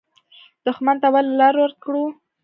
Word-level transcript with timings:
دښمن 0.65 0.95
ته 1.01 1.07
ولې 1.13 1.33
لار 1.39 1.55
ورکړو؟ 1.59 2.03